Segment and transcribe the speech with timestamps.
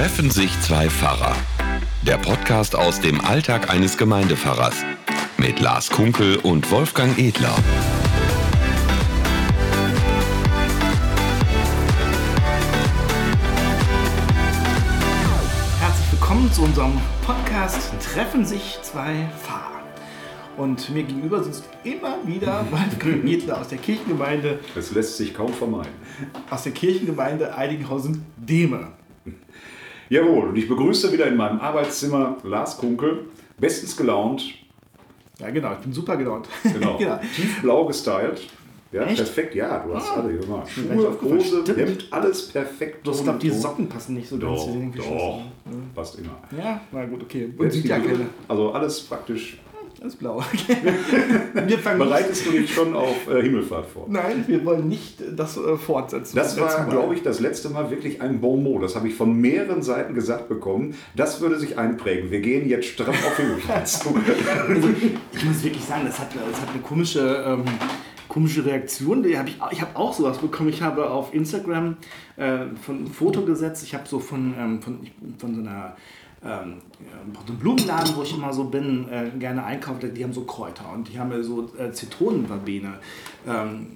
[0.00, 1.36] Treffen sich zwei Pfarrer.
[2.06, 4.74] Der Podcast aus dem Alltag eines Gemeindepfarrers.
[5.36, 7.54] Mit Lars Kunkel und Wolfgang Edler.
[15.80, 16.92] Herzlich willkommen zu unserem
[17.26, 19.82] Podcast Treffen sich zwei Pfarrer.
[20.56, 25.52] Und mir gegenüber sitzt immer wieder Wolfgang Edler aus der Kirchengemeinde, Das lässt sich kaum
[25.52, 25.92] vermeiden.
[26.48, 28.92] aus der Kirchengemeinde Eidinghausen-Dehme.
[30.10, 33.26] Jawohl, und ich begrüße wieder in meinem Arbeitszimmer Lars Kunkel,
[33.58, 34.44] bestens gelaunt,
[35.38, 36.48] Ja, genau, ich bin super gelaunt.
[36.64, 37.18] genau, genau.
[37.34, 38.42] tiefblau gestylt.
[38.92, 39.18] Ja, Echt?
[39.18, 40.20] perfekt, ja, du hast Ah.
[40.20, 41.16] alle, nicht Schuhe.
[41.22, 41.62] Hose.
[41.76, 43.06] Hemd, alles perfekt.
[43.08, 44.58] Ich glaube, die Socken passen nicht so ganz.
[44.58, 44.66] Doch,
[44.96, 45.76] doch, scheiße.
[45.94, 46.36] passt immer.
[46.60, 47.54] Ja, na gut, okay.
[47.56, 48.26] Und sieht ja Brille, keine.
[48.48, 49.58] Also alles praktisch.
[50.00, 50.42] Alles blau.
[51.66, 54.06] Wir fangen Bereitest du dich schon auf äh, Himmelfahrt vor?
[54.08, 56.36] Nein, wir wollen nicht das äh, fortsetzen.
[56.36, 58.82] Das Letztes war, glaube ich, das letzte Mal wirklich ein Bon mot.
[58.82, 60.94] Das habe ich von mehreren Seiten gesagt bekommen.
[61.14, 62.30] Das würde sich einprägen.
[62.30, 64.14] Wir gehen jetzt stramm auf Himmelfahrt zu.
[64.68, 64.88] Also,
[65.32, 67.64] ich muss wirklich sagen, das hat, das hat eine komische, ähm,
[68.26, 69.22] komische Reaktion.
[69.22, 70.70] Die hab ich ich habe auch sowas bekommen.
[70.70, 71.98] Ich habe auf Instagram
[72.36, 73.82] äh, von ein Foto gesetzt.
[73.82, 75.00] Ich habe so von, ähm, von,
[75.36, 75.94] von so einer
[76.42, 76.76] ähm,
[77.60, 81.18] Blumenladen, wo ich immer so bin, äh, gerne einkaufe, die haben so Kräuter und die
[81.18, 82.94] haben mir so äh, Zitronenverbene
[83.46, 83.86] ähm,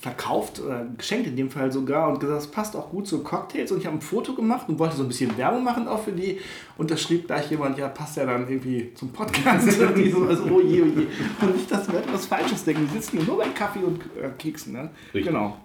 [0.00, 3.70] verkauft, äh, geschenkt in dem Fall sogar und gesagt, das passt auch gut zu Cocktails
[3.72, 6.12] und ich habe ein Foto gemacht und wollte so ein bisschen Werbung machen auch für
[6.12, 6.40] die
[6.78, 10.24] und da schrieb gleich jemand, ja passt ja dann irgendwie zum Podcast und die so,
[10.24, 11.06] also oh je, oh je
[11.42, 14.72] und nicht, dass wir etwas Falsches denken, die sitzen nur bei Kaffee und äh, Keksen,
[14.72, 14.90] ne?
[15.12, 15.26] Richtig.
[15.26, 15.56] Genau.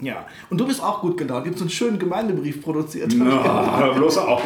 [0.00, 1.46] Ja, und du bist auch gut gelaunt.
[1.46, 3.14] Du hast einen schönen Gemeindebrief produziert.
[3.16, 4.44] Na, bloß auf.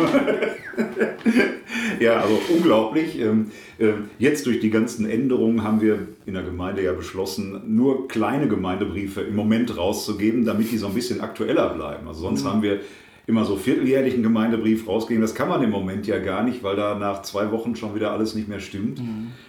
[2.00, 3.18] ja, also unglaublich.
[3.18, 8.06] Ähm, ähm, Jetzt durch die ganzen Änderungen haben wir in der Gemeinde ja beschlossen, nur
[8.06, 12.06] kleine Gemeindebriefe im Moment rauszugeben, damit die so ein bisschen aktueller bleiben.
[12.06, 12.80] Also sonst haben wir
[13.26, 15.22] immer so vierteljährlichen Gemeindebrief rausgegeben.
[15.22, 18.12] Das kann man im Moment ja gar nicht, weil da nach zwei Wochen schon wieder
[18.12, 19.00] alles nicht mehr stimmt.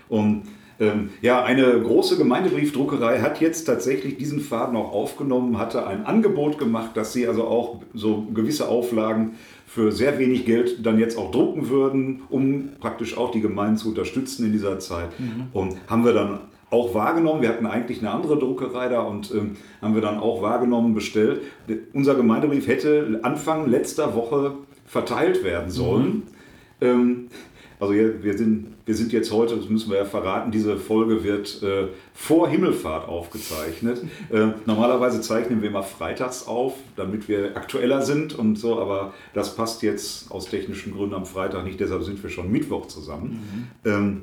[0.09, 0.43] Und
[0.81, 6.57] ähm, ja, eine große Gemeindebriefdruckerei hat jetzt tatsächlich diesen Faden auch aufgenommen, hatte ein Angebot
[6.57, 9.35] gemacht, dass sie also auch so gewisse Auflagen
[9.67, 13.89] für sehr wenig Geld dann jetzt auch drucken würden, um praktisch auch die Gemeinden zu
[13.89, 15.09] unterstützen in dieser Zeit.
[15.53, 16.39] Und haben wir dann
[16.71, 17.43] auch wahrgenommen.
[17.43, 21.41] Wir hatten eigentlich eine andere Druckerei da und ähm, haben wir dann auch wahrgenommen, bestellt.
[21.93, 24.55] Unser Gemeindebrief hätte Anfang letzter Woche
[24.85, 26.23] verteilt werden sollen.
[26.81, 27.27] Ähm,
[27.81, 31.63] also wir, sind, wir sind jetzt heute, das müssen wir ja verraten, diese Folge wird
[31.63, 34.03] äh, vor Himmelfahrt aufgezeichnet.
[34.31, 39.55] Äh, normalerweise zeichnen wir immer freitags auf, damit wir aktueller sind und so, aber das
[39.55, 43.71] passt jetzt aus technischen Gründen am Freitag nicht, deshalb sind wir schon Mittwoch zusammen.
[43.83, 44.21] Ähm,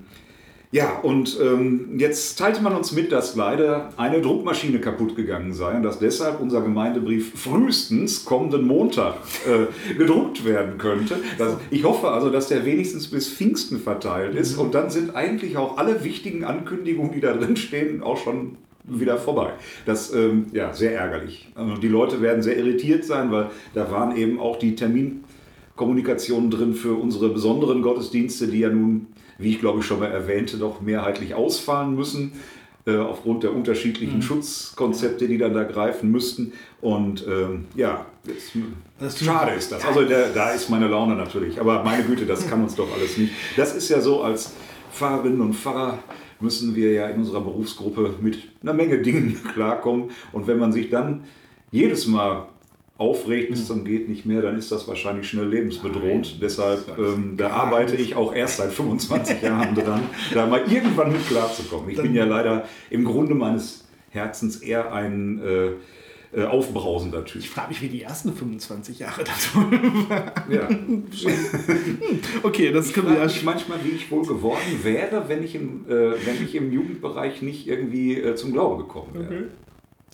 [0.71, 5.75] ja, und ähm, jetzt teilte man uns mit, dass leider eine Druckmaschine kaputt gegangen sei
[5.75, 9.15] und dass deshalb unser Gemeindebrief frühestens kommenden Montag
[9.47, 11.17] äh, gedruckt werden könnte.
[11.39, 15.57] Das, ich hoffe also, dass der wenigstens bis Pfingsten verteilt ist und dann sind eigentlich
[15.57, 19.53] auch alle wichtigen Ankündigungen, die da drin stehen, auch schon wieder vorbei.
[19.87, 21.49] Das ähm, ja sehr ärgerlich.
[21.55, 26.75] Also die Leute werden sehr irritiert sein, weil da waren eben auch die Terminkommunikationen drin
[26.75, 29.07] für unsere besonderen Gottesdienste, die ja nun,
[29.39, 32.33] wie ich glaube ich schon mal erwähnte, doch mehrheitlich ausfallen müssen
[32.87, 36.53] äh, aufgrund der unterschiedlichen Schutzkonzepte, die dann da greifen müssten.
[36.81, 38.07] Und ähm, ja,
[38.53, 39.85] tut- schade ist das.
[39.85, 41.61] Also der, da ist meine Laune natürlich.
[41.61, 43.33] Aber meine Güte, das kann uns doch alles nicht.
[43.57, 44.53] Das ist ja so, als
[44.93, 45.99] Pfarrerinnen und Pfarrer
[46.41, 50.11] müssen wir ja in unserer Berufsgruppe mit einer Menge Dingen klarkommen.
[50.33, 51.25] Und wenn man sich dann
[51.71, 52.47] jedes Mal
[52.99, 56.43] aufregt bis zum geht nicht mehr, dann ist das wahrscheinlich schnell lebensbedrohend.
[56.43, 60.03] Deshalb, ähm, da arbeite ich auch erst seit 25 Jahren dran,
[60.35, 61.89] da mal irgendwann mit klarzukommen.
[61.91, 65.71] Ich bin ja leider im Grunde meines Herzens eher ein äh,
[66.37, 67.41] äh, aufbrausender Typ.
[67.41, 69.59] Ich frage mich, wie die ersten 25 Jahre dazu
[70.09, 70.33] waren.
[70.51, 70.69] Ja.
[72.43, 75.55] Okay, das Ich können wir ja mich manchmal, wie ich wohl geworden wäre, wenn ich
[75.55, 79.49] im, äh, wenn ich im Jugendbereich nicht irgendwie äh, zum Glauben gekommen wäre.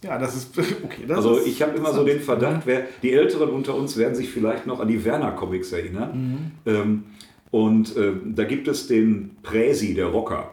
[0.04, 1.04] Ja, das ist okay.
[1.06, 4.30] Das Also ich habe immer so den Verdacht, wer, die Älteren unter uns werden sich
[4.30, 6.52] vielleicht noch an die Werner-Comics erinnern.
[6.66, 7.04] Ähm,
[7.50, 10.50] und äh, da gibt es den Präsi, der Rocker.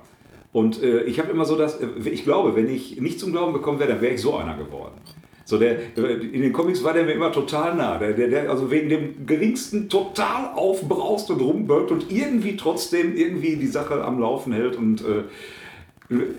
[0.53, 3.53] Und äh, ich habe immer so das, äh, ich glaube, wenn ich nicht zum Glauben
[3.53, 4.94] gekommen wäre, dann wäre ich so einer geworden.
[5.44, 7.97] So der, in den Comics war der mir immer total nah.
[7.97, 13.57] Der, der, der also wegen dem geringsten total aufbraust und rumbölkt und irgendwie trotzdem irgendwie
[13.57, 15.24] die Sache am Laufen hält und äh,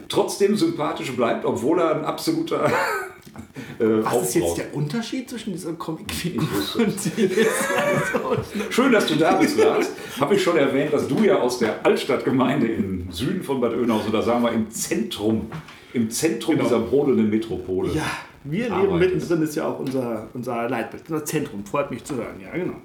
[0.08, 2.66] trotzdem sympathisch bleibt, obwohl er ein absoluter
[3.78, 6.46] äh, Was ist jetzt der Unterschied zwischen dieser Comicfigur
[6.78, 6.94] und?
[8.70, 9.90] Schön, dass du da bist, Lars.
[10.20, 14.10] Habe ich schon erwähnt, dass du ja aus der Altstadtgemeinde im Süden von Bad Oeynhausen,
[14.10, 15.50] oder sagen wir im Zentrum,
[15.92, 16.68] im Zentrum Genau.
[16.68, 17.90] dieser brodelnden Metropole.
[17.92, 18.02] Ja,
[18.44, 21.64] wir leben Arbeit mittendrin, ist ja auch unser, unser Leitbild, unser Zentrum.
[21.64, 22.76] Freut mich zu hören, ja, genau.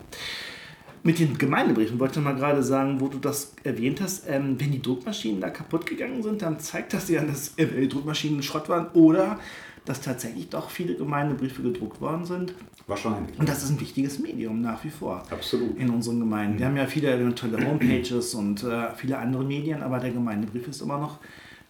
[1.04, 4.60] Mit den Gemeindebriefen wollte ich noch mal gerade sagen, wo du das erwähnt hast, ähm,
[4.60, 8.70] wenn die Druckmaschinen da kaputt gegangen sind, dann zeigt das ja, dass die Druckmaschinen Schrott
[8.70, 9.40] waren oder
[9.86, 12.54] dass tatsächlich doch viele Gemeindebriefe gedruckt worden sind.
[12.88, 13.38] Wahrscheinlich.
[13.40, 15.24] Und das ist ein wichtiges Medium nach wie vor.
[15.30, 15.78] Absolut.
[15.78, 16.60] In unseren Gemeinden.
[16.60, 20.82] Wir haben ja viele tolle Homepages und äh, viele andere Medien, aber der Gemeindebrief ist
[20.82, 21.20] immer noch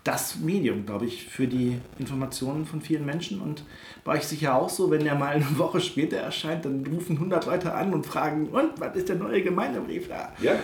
[0.03, 3.41] das Medium, glaube ich, für die Informationen von vielen Menschen.
[3.41, 3.63] Und
[4.03, 7.45] bei euch sicher auch so, wenn der mal eine Woche später erscheint, dann rufen 100
[7.45, 10.31] Leute an und fragen, und was ist der neue Gemeindebrief da?
[10.41, 10.55] Ja,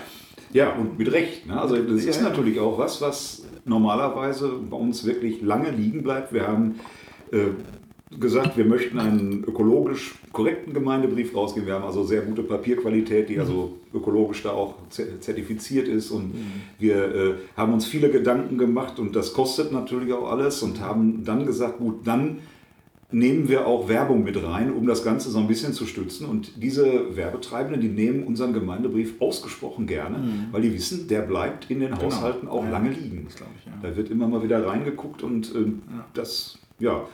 [0.53, 1.45] ja und mit Recht.
[1.45, 1.59] Ne?
[1.59, 6.33] Also das ist natürlich auch was, was normalerweise bei uns wirklich lange liegen bleibt.
[6.33, 6.79] Wir haben
[7.31, 7.49] äh,
[8.19, 11.67] gesagt, wir möchten einen ökologisch korrekten Gemeindebrief rausgeben.
[11.67, 16.11] Wir haben also sehr gute Papierqualität, die also ökologisch da auch zertifiziert ist.
[16.11, 16.33] Und
[16.79, 21.23] wir äh, haben uns viele Gedanken gemacht und das kostet natürlich auch alles und haben
[21.23, 22.39] dann gesagt, gut, dann
[23.13, 26.25] nehmen wir auch Werbung mit rein, um das Ganze so ein bisschen zu stützen.
[26.25, 30.47] Und diese Werbetreibenden, die nehmen unseren Gemeindebrief ausgesprochen gerne, mhm.
[30.51, 32.03] weil die wissen, der bleibt in den genau.
[32.03, 33.27] Haushalten auch ja, lange liegen.
[33.29, 33.45] Ich, ja.
[33.81, 36.05] Da wird immer mal wieder reingeguckt und äh, ja.
[36.15, 37.05] das, ja,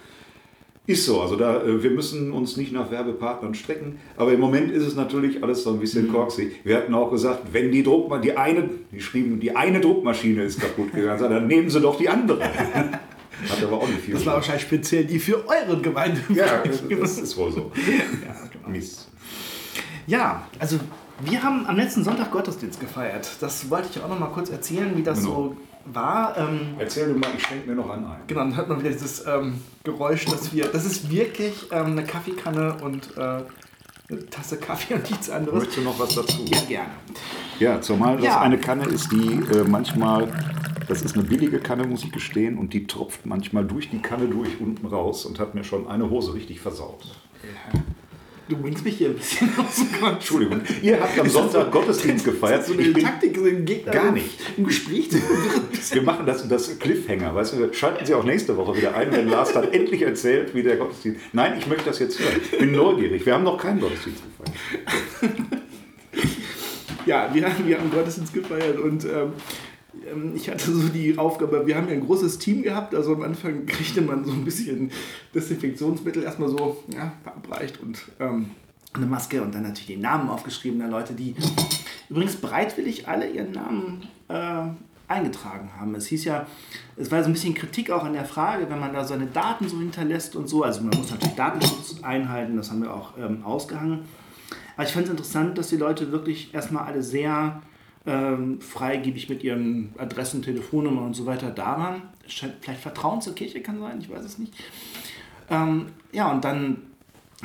[0.89, 4.71] ist so, also da, äh, wir müssen uns nicht nach Werbepartnern strecken, aber im Moment
[4.71, 6.13] ist es natürlich alles so ein bisschen mhm.
[6.13, 6.61] korksig.
[6.63, 10.59] Wir hatten auch gesagt, wenn die Druckmaschine, die eine, die schrieben, die eine Druckmaschine ist
[10.59, 12.41] kaputt gegangen, dann nehmen sie doch die andere.
[13.49, 14.15] Hat aber auch nicht viel.
[14.15, 16.19] Das war wahrscheinlich speziell die für eure Gemeinde.
[16.33, 16.63] Ja,
[16.99, 17.71] das ist wohl so.
[17.75, 18.69] ja, genau.
[18.69, 19.09] Mist.
[20.07, 20.77] Ja, also
[21.23, 23.29] wir haben am letzten Sonntag Gottesdienst gefeiert.
[23.39, 25.35] Das wollte ich auch noch mal kurz erzählen, wie das genau.
[25.35, 25.57] so
[25.93, 26.37] war.
[26.37, 28.21] Ähm, Erzähl du mal, ich schenke mir noch einen ein.
[28.27, 30.67] Genau, dann hört man wieder dieses ähm, Geräusch, dass wir.
[30.67, 33.21] Das ist wirklich ähm, eine Kaffeekanne und äh,
[34.09, 35.59] eine Tasse Kaffee und nichts anderes.
[35.59, 36.45] Möchtest du noch was dazu?
[36.45, 36.91] Ja, gerne.
[37.59, 38.41] Ja, zumal das ja.
[38.41, 40.27] eine Kanne ist, die äh, manchmal.
[40.87, 44.25] Das ist eine billige Kanne, muss ich gestehen, und die tropft manchmal durch die Kanne
[44.25, 47.05] durch unten raus und hat mir schon eine Hose richtig versaut.
[47.43, 47.79] Ja.
[48.49, 50.13] Du bringst mich hier ein bisschen aus dem Konzept.
[50.13, 50.61] Entschuldigung.
[50.81, 52.65] Ihr habt am Sonntag Gottesdienst gefeiert.
[52.65, 54.39] So eine Taktik, so Gegner gar nicht.
[54.57, 55.17] im Gespräch zu
[55.93, 57.35] Wir machen das, das Cliffhanger.
[57.35, 60.63] Weißt du, schalten Sie auch nächste Woche wieder ein, wenn Lars dann endlich erzählt, wie
[60.63, 61.21] der Gottesdienst.
[61.31, 62.41] Nein, ich möchte das jetzt hören.
[62.51, 63.23] Ich bin neugierig.
[63.23, 65.51] Wir haben noch keinen Gottesdienst gefeiert.
[67.05, 69.33] ja, wir haben, wir haben Gottesdienst gefeiert und ähm,
[70.35, 73.65] ich hatte so die Aufgabe, wir haben ja ein großes Team gehabt, also am Anfang
[73.67, 74.91] kriegte man so ein bisschen
[75.33, 78.51] Desinfektionsmittel erstmal so ja, verabreicht und ähm,
[78.93, 81.35] eine Maske und dann natürlich die Namen aufgeschrieben der Leute, die
[82.09, 84.63] übrigens bereitwillig alle ihren Namen äh,
[85.07, 85.95] eingetragen haben.
[85.95, 86.45] Es hieß ja,
[86.95, 89.67] es war so ein bisschen Kritik auch an der Frage, wenn man da seine Daten
[89.67, 93.43] so hinterlässt und so, also man muss natürlich Datenschutz einhalten, das haben wir auch ähm,
[93.43, 94.01] ausgehangen.
[94.75, 97.61] Aber ich fand es interessant, dass die Leute wirklich erstmal alle sehr
[98.05, 102.01] ähm, freigebig mit ihren Adressen, Telefonnummern und so weiter da waren.
[102.27, 104.53] Vielleicht Vertrauen zur Kirche kann sein, ich weiß es nicht.
[105.49, 106.83] Ähm, ja, und dann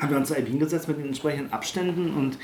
[0.01, 2.39] haben wir uns da eben hingesetzt mit den entsprechenden Abständen und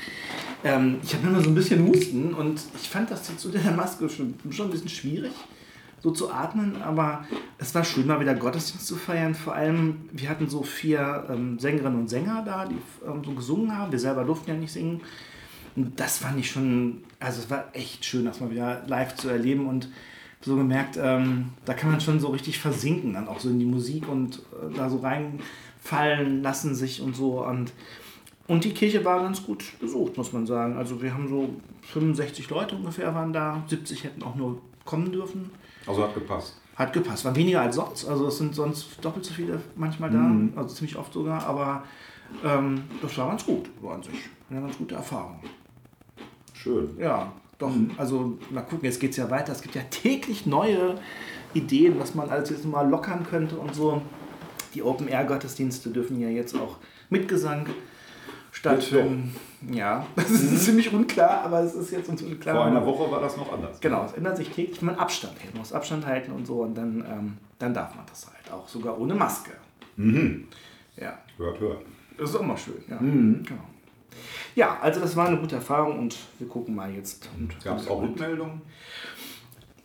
[0.63, 4.09] ähm, ich habe immer so ein bisschen Husten und ich fand das zu der Maske
[4.09, 5.33] schon, schon ein bisschen schwierig,
[5.99, 7.25] so zu atmen, aber
[7.57, 9.35] es war schön, mal wieder Gottesdienst zu feiern.
[9.35, 13.77] Vor allem, wir hatten so vier ähm, Sängerinnen und Sänger da, die ähm, so gesungen
[13.77, 13.91] haben.
[13.91, 15.01] Wir selber durften ja nicht singen.
[15.75, 19.29] Und das fand ich schon, also es war echt schön, das mal wieder live zu
[19.29, 19.87] erleben und
[20.41, 23.65] so gemerkt, ähm, da kann man schon so richtig versinken, dann auch so in die
[23.65, 27.45] Musik und äh, da so reinfallen lassen sich und so.
[27.45, 27.71] Und,
[28.47, 30.77] und die Kirche war ganz gut besucht, muss man sagen.
[30.77, 31.49] Also wir haben so
[31.93, 35.51] 65 Leute ungefähr waren da, 70 hätten auch nur kommen dürfen.
[35.85, 36.59] Also hat gepasst.
[36.75, 37.23] Hat gepasst.
[37.25, 38.05] War weniger als sonst.
[38.05, 40.53] Also es sind sonst doppelt so viele manchmal da, mhm.
[40.55, 41.83] also ziemlich oft sogar, aber
[42.43, 44.29] ähm, das war ganz gut, war an sich.
[44.49, 45.39] Eine ganz gute Erfahrung.
[46.61, 46.89] Schön.
[46.99, 47.73] Ja, doch.
[47.73, 47.91] Mhm.
[47.97, 49.51] Also mal gucken, jetzt geht es ja weiter.
[49.51, 50.95] Es gibt ja täglich neue
[51.53, 54.01] Ideen, was man alles jetzt mal lockern könnte und so.
[54.73, 56.77] Die Open-Air-Gottesdienste dürfen ja jetzt auch
[57.09, 57.67] mit Gesang
[58.51, 59.35] stattfinden.
[59.71, 60.57] Ja, das ist mhm.
[60.57, 62.55] ziemlich unklar, aber es ist jetzt uns unklar.
[62.55, 63.79] Vor einer Woche war das noch anders.
[63.81, 67.03] Genau, es ändert sich täglich, man Abstand hält, muss Abstand halten und so und dann,
[67.09, 69.51] ähm, dann darf man das halt auch sogar ohne Maske.
[69.97, 70.47] Mhm.
[70.95, 71.17] Ja.
[71.37, 71.81] Hört, hört.
[72.17, 72.99] Das ist auch mal schön, ja.
[72.99, 73.43] Mhm.
[73.45, 73.63] Genau.
[74.55, 77.29] Ja, also das war eine gute Erfahrung und wir gucken mal jetzt.
[77.63, 78.61] Gab es auch Rückmeldungen?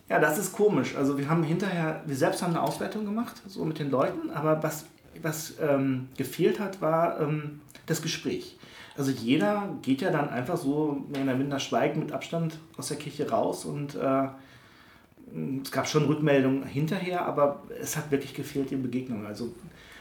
[0.08, 0.94] Ja, das ist komisch.
[0.96, 4.62] Also wir haben hinterher, wir selbst haben eine Auswertung gemacht, so mit den Leuten, aber
[4.62, 4.86] was,
[5.22, 8.56] was ähm, gefehlt hat, war ähm, das Gespräch.
[8.96, 12.96] Also jeder geht ja dann einfach so mehr oder minder schweigend mit Abstand aus der
[12.96, 14.28] Kirche raus und äh,
[15.62, 19.26] es gab schon Rückmeldungen hinterher, aber es hat wirklich gefehlt die Begegnung.
[19.26, 19.52] Also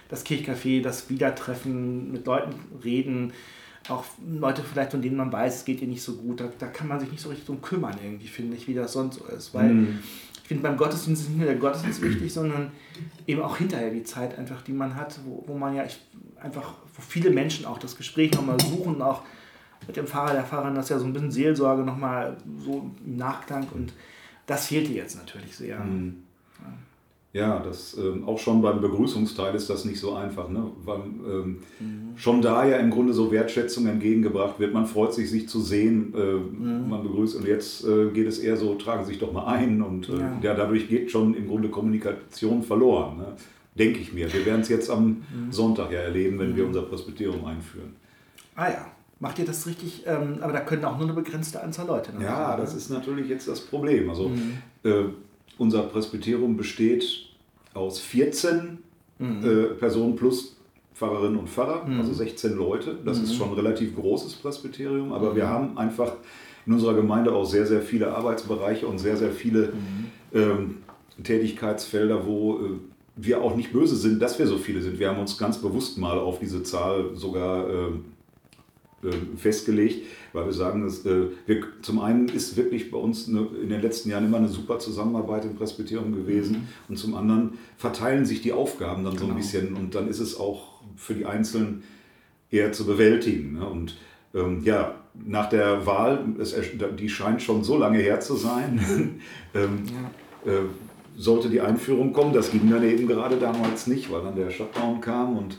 [0.08, 2.53] das Kirchcafé, das Wiedertreffen, mit Leuten
[2.84, 3.34] reden,
[3.92, 6.68] auch Leute vielleicht, von denen man weiß, es geht ihr nicht so gut, da, da
[6.68, 9.25] kann man sich nicht so richtig drum kümmern, irgendwie, finde ich, wie das sonst so
[9.25, 9.54] ist.
[9.54, 10.00] Weil mm.
[10.42, 12.72] ich finde, beim Gottesdienst ist nicht nur der Gottesdienst wichtig, sondern
[13.27, 16.00] eben auch hinterher die Zeit einfach, die man hat, wo, wo man ja ich,
[16.42, 19.24] einfach, wo viele Menschen auch das Gespräch nochmal suchen, auch
[19.88, 23.18] mit dem Pfarrer, der Pfarrerin, das ist ja so ein bisschen Seelsorge nochmal so im
[23.18, 23.94] Nachklang und
[24.48, 25.80] das fehlte jetzt natürlich sehr.
[25.80, 26.24] Mhm.
[26.60, 26.74] Ja,
[27.60, 30.72] das ähm, auch schon beim Begrüßungsteil ist das nicht so einfach, ne?
[30.86, 32.13] weil ähm, mhm.
[32.15, 34.74] schon da ja im Grunde so Wertschätzung entgegengebracht wird.
[34.74, 36.89] Man freut sich, sich zu sehen, äh, mhm.
[36.89, 39.82] man begrüßt und jetzt äh, geht es eher so, tragen Sie sich doch mal ein
[39.82, 40.39] und äh, ja.
[40.42, 40.54] ja.
[40.54, 43.18] dadurch geht schon im Grunde Kommunikation verloren.
[43.18, 43.27] Ne?
[43.77, 44.32] Denke ich mir.
[44.32, 45.51] Wir werden es jetzt am mhm.
[45.51, 46.70] Sonntag ja erleben, wenn wir mhm.
[46.70, 47.98] unser Presbyterium einführen.
[48.56, 48.86] Ah ja.
[49.20, 50.04] Macht ihr das richtig?
[50.06, 52.12] Ähm, aber da können auch nur eine begrenzte Anzahl Leute.
[52.20, 54.10] Ja, haben, das ist natürlich jetzt das Problem.
[54.10, 54.58] Also mhm.
[54.84, 55.06] äh,
[55.57, 57.27] unser Presbyterium besteht
[57.74, 58.77] aus 14
[59.19, 59.43] mhm.
[59.43, 60.55] äh, Personen plus
[60.93, 62.00] Pfarrerinnen und Pfarrer, mhm.
[62.00, 62.97] also 16 Leute.
[63.03, 63.35] Das ist mhm.
[63.35, 65.50] schon ein relativ großes Presbyterium, aber wir mhm.
[65.50, 66.13] haben einfach
[66.65, 70.05] in unserer Gemeinde auch sehr, sehr viele Arbeitsbereiche und sehr, sehr viele mhm.
[70.33, 70.77] ähm,
[71.24, 72.59] Tätigkeitsfelder, wo äh,
[73.17, 75.00] wir auch nicht böse sind, dass wir so viele sind.
[75.00, 77.91] Wir haben uns ganz bewusst mal auf diese Zahl sogar äh,
[79.38, 83.69] festgelegt, weil wir sagen, dass, äh, wir, zum einen ist wirklich bei uns eine, in
[83.69, 86.67] den letzten Jahren immer eine super Zusammenarbeit im Presbyterium gewesen mhm.
[86.89, 89.19] und zum anderen verteilen sich die Aufgaben dann genau.
[89.19, 89.41] so ein genau.
[89.41, 91.83] bisschen und dann ist es auch für die Einzelnen
[92.51, 93.53] eher zu bewältigen.
[93.53, 93.67] Ne?
[93.67, 93.97] Und
[94.33, 96.55] ähm, ja, nach der Wahl, es,
[97.00, 98.79] die scheint schon so lange her zu sein,
[99.53, 99.83] ähm,
[100.45, 100.51] ja.
[100.51, 100.65] äh,
[101.17, 102.33] sollte die Einführung kommen.
[102.33, 105.57] Das ging dann eben gerade damals nicht, weil dann der Shutdown kam und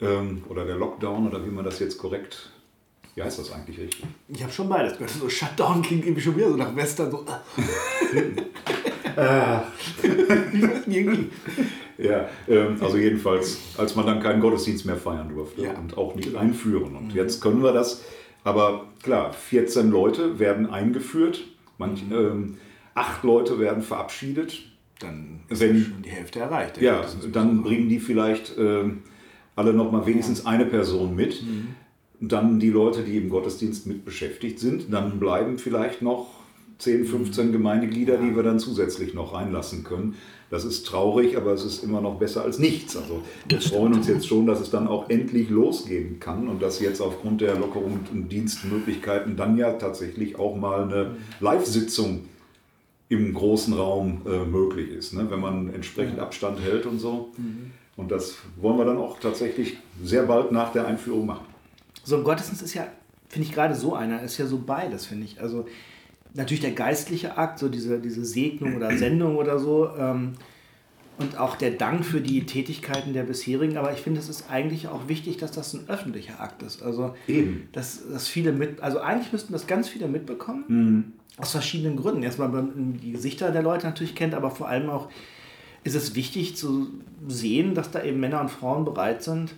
[0.00, 2.50] ähm, oder der Lockdown oder wie man das jetzt korrekt
[3.18, 4.04] wie heißt das eigentlich richtig?
[4.28, 5.10] Ich habe schon beides gehört.
[5.10, 7.10] So Shutdown klingt irgendwie schon wieder so nach Western.
[7.10, 7.24] So.
[9.16, 9.58] äh.
[11.98, 15.76] ja, ähm, also jedenfalls, als man dann keinen Gottesdienst mehr feiern durfte ja.
[15.76, 16.38] und auch nicht genau.
[16.38, 16.94] einführen.
[16.94, 17.16] Und mhm.
[17.16, 18.04] jetzt können wir das.
[18.44, 21.44] Aber klar, 14 Leute werden eingeführt,
[21.76, 22.12] manch, mhm.
[22.12, 22.58] ähm,
[22.94, 24.62] acht Leute werden verabschiedet.
[25.00, 26.80] Dann ist wenn, schon die Hälfte erreicht.
[26.80, 28.84] Ja, dann bringen die vielleicht äh,
[29.56, 31.42] alle noch mal wenigstens eine Person mit.
[31.42, 31.74] Mhm
[32.20, 34.92] dann die Leute, die im Gottesdienst mit beschäftigt sind.
[34.92, 36.26] Dann bleiben vielleicht noch
[36.78, 40.14] 10, 15 Gemeindeglieder, die wir dann zusätzlich noch reinlassen können.
[40.50, 42.96] Das ist traurig, aber es ist immer noch besser als nichts.
[42.96, 46.80] Also wir freuen uns jetzt schon, dass es dann auch endlich losgehen kann und dass
[46.80, 52.24] jetzt aufgrund der Lockerung und Dienstmöglichkeiten dann ja tatsächlich auch mal eine Live-Sitzung
[53.10, 55.26] im großen Raum äh, möglich ist, ne?
[55.30, 57.30] wenn man entsprechend Abstand hält und so.
[57.36, 57.72] Mhm.
[57.96, 61.46] Und das wollen wir dann auch tatsächlich sehr bald nach der Einführung machen.
[62.08, 62.86] So ein Gottesdienst ist ja,
[63.28, 65.42] finde ich gerade so einer, ist ja so beides, finde ich.
[65.42, 65.66] Also
[66.32, 69.90] natürlich der geistliche Akt, so diese, diese Segnung oder Sendung oder so.
[69.94, 70.32] Ähm,
[71.18, 73.76] und auch der Dank für die Tätigkeiten der bisherigen.
[73.76, 76.82] Aber ich finde, es ist eigentlich auch wichtig, dass das ein öffentlicher Akt ist.
[76.82, 77.68] Also, Eben.
[77.72, 80.64] Dass, dass viele mit, also eigentlich müssten das ganz viele mitbekommen.
[80.68, 81.04] Mhm.
[81.36, 82.22] Aus verschiedenen Gründen.
[82.22, 85.10] Erstmal, weil man die Gesichter der Leute natürlich kennt, aber vor allem auch
[85.84, 86.88] ist es wichtig zu
[87.26, 89.52] sehen, dass da eben Männer und Frauen bereit sind,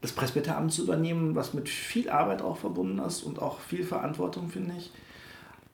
[0.00, 4.48] das Presbyteramt zu übernehmen, was mit viel Arbeit auch verbunden ist und auch viel Verantwortung,
[4.48, 4.90] finde ich.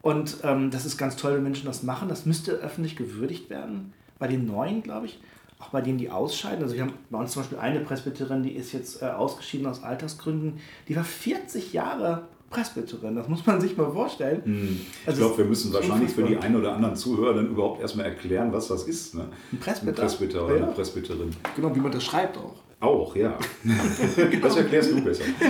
[0.01, 2.09] Und ähm, das ist ganz toll, wenn Menschen das machen.
[2.09, 3.93] Das müsste öffentlich gewürdigt werden.
[4.19, 5.21] Bei den Neuen, glaube ich,
[5.59, 6.63] auch bei denen, die ausscheiden.
[6.63, 9.83] Also wir haben bei uns zum Beispiel eine Presbyterin, die ist jetzt äh, ausgeschieden aus
[9.83, 10.59] Altersgründen.
[10.89, 13.15] Die war 40 Jahre Presbyterin.
[13.15, 14.43] Das muss man sich mal vorstellen.
[14.45, 14.81] Hm.
[15.07, 18.07] Also ich glaube, wir müssen wahrscheinlich für die einen oder anderen Zuhörer dann überhaupt erstmal
[18.07, 19.15] erklären, was das ist.
[19.15, 19.29] Ne?
[19.53, 19.91] Ein Presbyter.
[19.91, 20.63] Ein Presbyter oder ja.
[20.65, 21.31] eine Presbyterin.
[21.57, 22.55] Genau, wie man das schreibt auch.
[22.83, 23.39] Auch, ja.
[23.63, 24.49] genau.
[24.49, 25.25] Das erklärst du besser.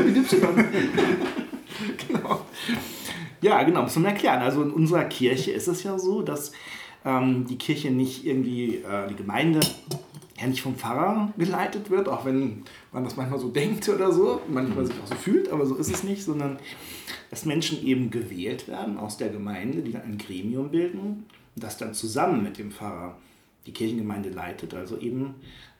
[2.06, 2.46] genau.
[3.40, 4.40] Ja, genau, muss man erklären.
[4.40, 6.52] Also in unserer Kirche ist es ja so, dass
[7.04, 9.60] ähm, die Kirche nicht irgendwie, äh, die Gemeinde
[10.40, 12.62] ja nicht vom Pfarrer geleitet wird, auch wenn
[12.92, 15.92] man das manchmal so denkt oder so, manchmal sich auch so fühlt, aber so ist
[15.92, 16.58] es nicht, sondern
[17.30, 21.24] dass Menschen eben gewählt werden aus der Gemeinde, die dann ein Gremium bilden
[21.56, 23.16] das dann zusammen mit dem Pfarrer
[23.66, 25.34] die Kirchengemeinde leitet, also eben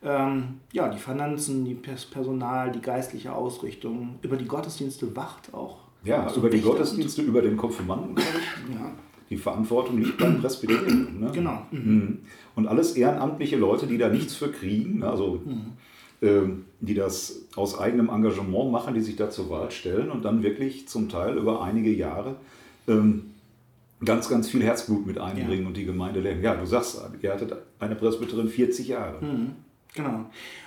[0.04, 5.78] ähm, ja, die Finanzen, die Personal, die geistliche Ausrichtung, über die Gottesdienste wacht auch.
[6.04, 8.74] Ja, so über die Gottesdienste, über den Konfirmanden, glaube ich.
[8.74, 8.92] Ja.
[9.30, 11.20] Die Verantwortung liegt beim Presbyterium.
[11.20, 11.30] Ne?
[11.32, 11.62] Genau.
[11.70, 11.80] Mhm.
[11.80, 12.18] mhm.
[12.54, 15.08] Und alles ehrenamtliche Leute, die da nichts für kriegen, ne?
[15.08, 15.72] also mhm.
[16.20, 20.42] ähm, die das aus eigenem Engagement machen, die sich da zur Wahl stellen und dann
[20.42, 22.36] wirklich zum Teil über einige Jahre
[22.88, 23.30] ähm,
[24.04, 25.68] ganz, ganz viel Herzblut mit einbringen ja.
[25.68, 26.42] und die Gemeinde lernen.
[26.42, 29.24] Ja, du sagst, ihr hattet eine Presbyterin 40 Jahre.
[29.24, 29.52] Mhm.
[29.94, 30.26] Genau.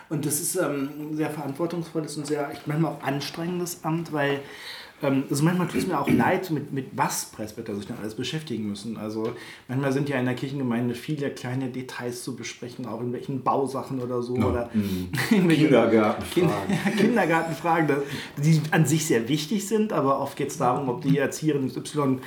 [0.10, 4.42] Und das ist ähm, ein sehr verantwortungsvolles und sehr, ich manchmal auch anstrengendes Amt, weil
[5.02, 8.16] ähm, also manchmal tut es mir auch leid, mit, mit was Presbyter sich dann alles
[8.16, 8.98] beschäftigen müssen.
[8.98, 9.34] Also
[9.68, 14.00] manchmal sind ja in der Kirchengemeinde viele kleine Details zu besprechen, auch in welchen Bausachen
[14.00, 14.38] oder so.
[14.38, 14.46] Ja.
[14.46, 15.10] Oder mhm.
[15.50, 16.96] Kindergartenfragen.
[16.98, 17.98] Kindergartenfragen,
[18.38, 22.20] die an sich sehr wichtig sind, aber oft geht es darum, ob die Erzieherin XY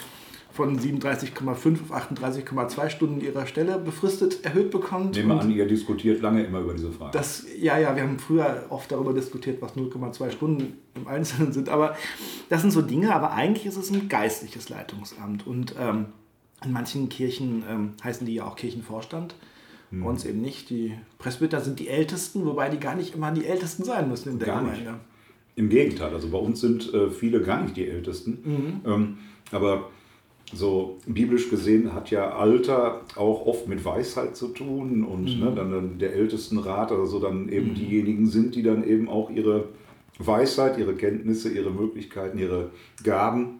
[0.58, 5.14] von 37,5 auf 38,2 Stunden ihrer Stelle befristet erhöht bekommt.
[5.14, 7.12] Nehmen wir an, ihr diskutiert lange immer über diese Frage.
[7.12, 11.68] Das, ja, ja, wir haben früher oft darüber diskutiert, was 0,2 Stunden im Einzelnen sind.
[11.68, 11.94] Aber
[12.48, 15.46] das sind so Dinge, aber eigentlich ist es ein geistliches Leitungsamt.
[15.46, 16.06] Und ähm,
[16.64, 19.36] in manchen Kirchen ähm, heißen die ja auch Kirchenvorstand.
[19.92, 20.70] Bei uns eben nicht.
[20.70, 24.38] Die Presbyter sind die Ältesten, wobei die gar nicht immer die Ältesten sein müssen in
[24.40, 24.78] der Gar nicht.
[24.80, 25.00] Gemeinde.
[25.54, 28.82] Im Gegenteil, also bei uns sind äh, viele gar nicht die Ältesten.
[28.84, 29.18] Ähm,
[29.52, 29.90] aber
[30.54, 35.70] so biblisch gesehen hat ja Alter auch oft mit Weisheit zu tun und ne, dann,
[35.70, 39.68] dann der Ältestenrat oder so dann eben diejenigen sind, die dann eben auch ihre
[40.18, 42.70] Weisheit, ihre Kenntnisse, ihre Möglichkeiten, ihre
[43.04, 43.58] Gaben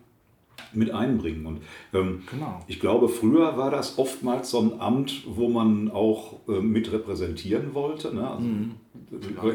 [0.73, 1.47] mit einbringen.
[1.47, 1.59] Und
[1.95, 2.61] ähm, Genau.
[2.67, 7.75] ich glaube, früher war das oftmals so ein Amt, wo man auch äh, mit repräsentieren
[7.75, 8.15] wollte.
[8.15, 8.29] Ne?
[8.29, 8.45] Also,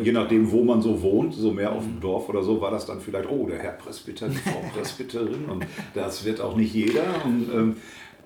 [0.04, 2.86] Je nachdem, wo man so wohnt, so mehr auf dem Dorf oder so, war das
[2.86, 7.04] dann vielleicht, oh, der Herr Presbyter, die Frau Presbyterin und das wird auch nicht jeder.
[7.26, 7.76] Und, ähm,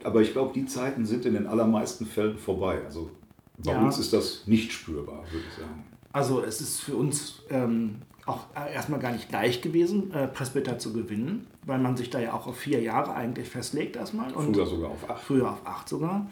[0.03, 2.79] aber ich glaube, die Zeiten sind in den allermeisten Fällen vorbei.
[2.85, 3.09] Also
[3.57, 3.81] bei Ja.
[3.83, 5.83] uns ist das nicht spürbar, würde ich sagen.
[6.13, 7.95] Also es ist für uns ähm,
[8.25, 12.33] auch erstmal gar nicht leicht gewesen, äh, Presbyter zu gewinnen, weil man sich da ja
[12.33, 14.31] auch auf vier Jahre eigentlich festlegt erstmal.
[14.33, 15.23] Und Früher sogar auf acht.
[15.23, 16.27] Früher auf acht sogar.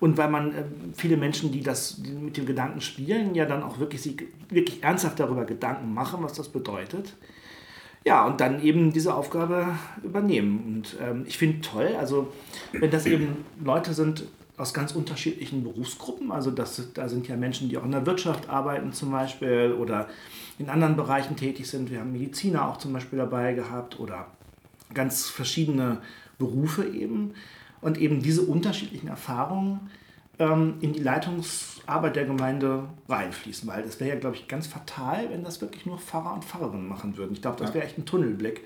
[0.00, 0.64] Und weil man äh,
[0.94, 4.16] viele Menschen, die das die mit dem Gedanken spielen, ja dann auch wirklich, sich
[4.48, 7.14] wirklich ernsthaft darüber Gedanken machen, was das bedeutet.
[8.04, 9.66] Ja, und dann eben diese Aufgabe
[10.02, 10.64] übernehmen.
[10.66, 12.32] Und ähm, ich finde toll, also
[12.72, 14.24] wenn das eben Leute sind
[14.56, 18.48] aus ganz unterschiedlichen Berufsgruppen, also das, da sind ja Menschen, die auch in der Wirtschaft
[18.48, 20.08] arbeiten zum Beispiel oder
[20.58, 21.90] in anderen Bereichen tätig sind.
[21.90, 24.26] Wir haben Mediziner auch zum Beispiel dabei gehabt oder
[24.94, 25.98] ganz verschiedene
[26.38, 27.34] Berufe eben
[27.80, 29.80] und eben diese unterschiedlichen Erfahrungen
[30.38, 35.28] ähm, in die Leitungsarbeit der Gemeinde reinfließen, weil das wäre ja, glaube ich, ganz fatal,
[35.30, 37.32] wenn das wirklich nur Pfarrer und Pfarrerinnen machen würden.
[37.32, 38.62] Ich glaube, das wäre echt ein Tunnelblick.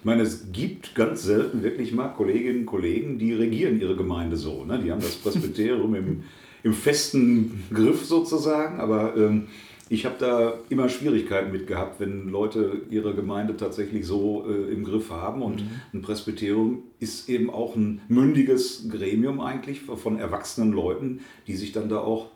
[0.00, 4.36] Ich meine, es gibt ganz selten wirklich mal Kolleginnen und Kollegen, die regieren ihre Gemeinde
[4.36, 4.64] so.
[4.64, 4.78] Ne?
[4.78, 6.24] Die haben das Presbyterium im,
[6.62, 9.48] im festen Griff sozusagen, aber ähm,
[9.92, 14.84] ich habe da immer Schwierigkeiten mit gehabt, wenn Leute ihre Gemeinde tatsächlich so äh, im
[14.84, 15.42] Griff haben.
[15.42, 21.72] Und ein Presbyterium ist eben auch ein mündiges Gremium eigentlich von erwachsenen Leuten, die sich
[21.72, 22.28] dann da auch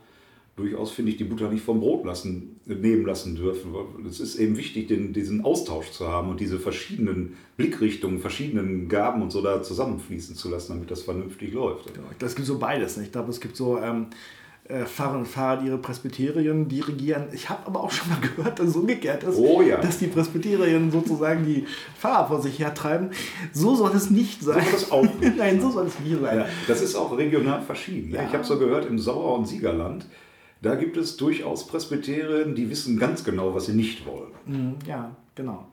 [0.56, 3.72] durchaus, finde ich, die Butter nicht vom Brot lassen, nehmen lassen dürfen.
[4.04, 9.22] Es ist eben wichtig, den, diesen Austausch zu haben und diese verschiedenen Blickrichtungen, verschiedenen Gaben
[9.22, 11.92] und so da zusammenfließen zu lassen, damit das vernünftig läuft.
[12.18, 12.96] Das gibt so beides.
[12.96, 13.04] Ne?
[13.04, 14.08] Ich glaube, es gibt so ähm,
[14.68, 17.24] äh, Pfarrer und Pfarrer, die ihre Presbyterien dirigieren.
[17.32, 19.76] Ich habe aber auch schon mal gehört, dass es umgekehrt ist, Oh ja.
[19.80, 21.66] dass die Presbyterien sozusagen die
[21.98, 23.10] Pfarrer vor sich hertreiben.
[23.52, 24.64] So soll es nicht sein.
[24.64, 25.36] soll es auch nicht.
[25.36, 26.38] Nein, so soll es nie sein.
[26.38, 28.10] Ja, das ist auch regional verschieden.
[28.10, 28.16] ne?
[28.16, 28.24] Ja.
[28.26, 30.06] Ich habe so gehört, im Sauer- und Siegerland,
[30.62, 34.30] da gibt es durchaus Presbyterien, die wissen ganz genau, was sie nicht wollen.
[34.46, 35.66] Mhm, Ja, genau.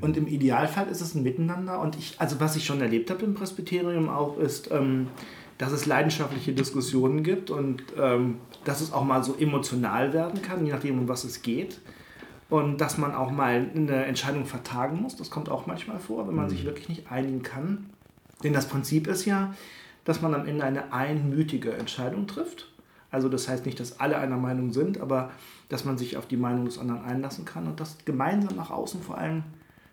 [0.00, 1.80] Und im Idealfall ist es ein Miteinander.
[1.82, 5.08] Und ich, also was ich schon erlebt habe im Presbyterium auch, ist, ähm,
[5.58, 10.66] dass es leidenschaftliche Diskussionen gibt und ähm, dass es auch mal so emotional werden kann,
[10.66, 11.80] je nachdem, um was es geht.
[12.48, 15.16] Und dass man auch mal eine Entscheidung vertagen muss.
[15.16, 17.90] Das kommt auch manchmal vor, wenn man sich wirklich nicht einigen kann.
[18.44, 19.54] Denn das Prinzip ist ja,
[20.04, 22.68] dass man am Ende eine einmütige Entscheidung trifft.
[23.10, 25.30] Also das heißt nicht, dass alle einer Meinung sind, aber
[25.68, 29.02] dass man sich auf die Meinung des anderen einlassen kann und das gemeinsam nach außen
[29.02, 29.42] vor allem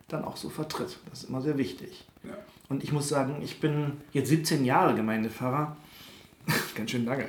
[0.07, 0.97] dann auch so vertritt.
[1.09, 2.05] Das ist immer sehr wichtig.
[2.23, 2.31] Ja.
[2.69, 5.75] Und ich muss sagen, ich bin jetzt 17 Jahre Gemeindepfarrer.
[6.75, 7.25] Ganz schön lange.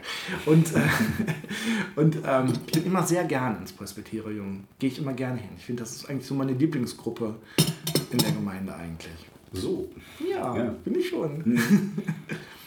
[0.47, 0.81] Und, äh,
[1.97, 4.65] und ähm, ich bin immer sehr gerne ins Presbyterium.
[4.79, 5.51] Gehe ich immer gerne hin.
[5.57, 7.37] Ich finde, das ist eigentlich so meine Lieblingsgruppe
[8.11, 9.15] in der Gemeinde eigentlich.
[9.53, 9.89] So.
[10.19, 10.75] Ja, Ja.
[10.85, 11.43] bin ich schon.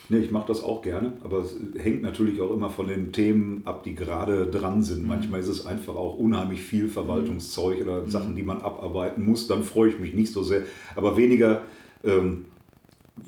[0.10, 3.62] Nee, ich mache das auch gerne, aber es hängt natürlich auch immer von den Themen
[3.66, 5.06] ab, die gerade dran sind.
[5.06, 9.48] Manchmal ist es einfach auch unheimlich viel Verwaltungszeug oder Sachen, die man abarbeiten muss.
[9.48, 10.62] Dann freue ich mich nicht so sehr,
[10.96, 11.64] aber weniger
[12.06, 12.46] ähm,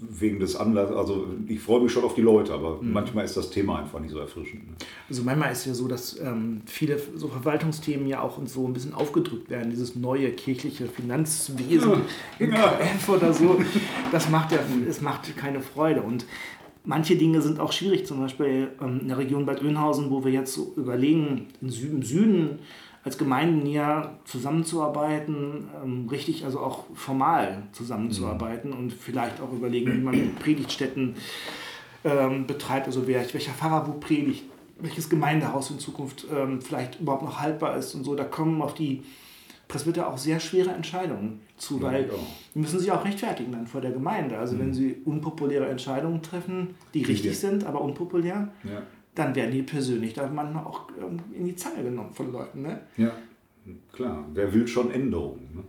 [0.01, 0.95] wegen des Anlasses.
[0.95, 4.11] Also ich freue mich schon auf die Leute, aber manchmal ist das Thema einfach nicht
[4.11, 4.67] so erfrischend.
[4.67, 4.75] ne?
[5.09, 8.93] Also manchmal ist ja so, dass ähm, viele so Verwaltungsthemen ja auch so ein bisschen
[8.93, 12.01] aufgedrückt werden, dieses neue kirchliche Finanzwesen
[12.39, 13.59] in KF oder so.
[14.11, 16.01] Das macht ja, es macht keine Freude.
[16.01, 16.25] Und
[16.89, 20.31] manche Dinge sind auch schwierig, zum Beispiel ähm, in der Region Bad Oeynhausen, wo wir
[20.31, 22.59] jetzt so überlegen, im Süden,
[23.03, 30.01] als Gemeinden ja zusammenzuarbeiten, ähm, richtig, also auch formal zusammenzuarbeiten und vielleicht auch überlegen, wie
[30.01, 31.15] man Predigtstätten
[32.03, 34.43] ähm, betreibt, also wer, welcher Pfarrer wo predigt,
[34.79, 36.25] welches Gemeindehaus in Zukunft
[36.61, 38.15] vielleicht überhaupt noch haltbar ist und so.
[38.15, 39.03] Da kommen auf die
[39.69, 42.13] Presbyter auch sehr schwere Entscheidungen zu, weil Ja.
[42.55, 44.37] die müssen sich auch rechtfertigen dann vor der Gemeinde.
[44.37, 47.33] Also wenn sie unpopuläre Entscheidungen treffen, die richtig wir.
[47.35, 48.81] sind, aber unpopulär, Ja.
[49.13, 52.63] dann werden die persönlich da manchmal auch ähm, in die Zange genommen von Leuten.
[52.63, 52.81] Ne?
[52.97, 53.11] Ja,
[53.93, 54.25] klar.
[54.33, 55.47] Wer will schon Änderungen?
[55.53, 55.63] Ne?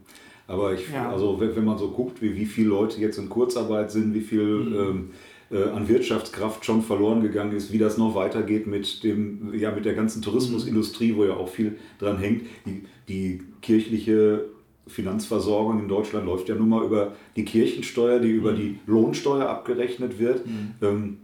[0.47, 1.11] Aber ich, ja.
[1.11, 4.23] also wenn, wenn, man so guckt, wie, wie viele Leute jetzt in Kurzarbeit sind, wie
[4.23, 4.75] viel mhm.
[4.75, 5.11] ähm,
[5.51, 9.85] äh, an Wirtschaftskraft schon verloren gegangen ist, wie das noch weitergeht mit, dem, ja, mit
[9.85, 12.43] der ganzen Tourismusindustrie, wo ja auch viel dran hängt.
[12.67, 14.45] Die, die kirchliche
[14.87, 18.57] Finanzversorgung in Deutschland läuft ja nun mal über die Kirchensteuer, die über mhm.
[18.57, 20.47] die Lohnsteuer abgerechnet wird.
[20.47, 20.75] Mhm.
[20.83, 21.17] Ähm,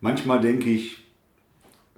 [0.00, 0.98] manchmal denke ich,